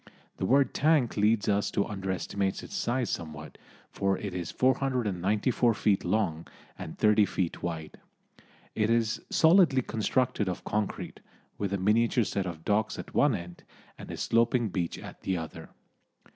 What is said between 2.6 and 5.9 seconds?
its size somewhat, for it is 494